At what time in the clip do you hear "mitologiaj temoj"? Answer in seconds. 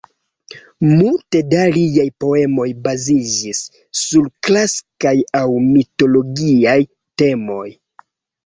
5.69-7.67